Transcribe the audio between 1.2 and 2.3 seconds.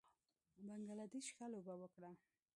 ښه لوبه وکړه